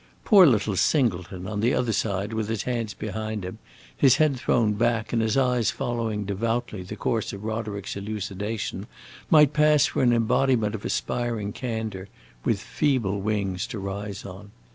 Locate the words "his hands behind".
2.49-3.45